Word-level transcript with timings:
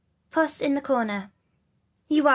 PUSS 0.31 0.61
IN 0.61 0.73
THE 0.73 0.81
CORNER." 0.81 1.29
T 2.09 2.15
T'OUa.re. 2.19 2.29